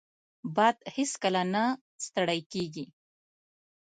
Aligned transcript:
باد 0.55 0.77
هیڅکله 0.95 1.41
نه 1.53 1.63
ستړی 2.05 2.39
کېږي 2.51 2.85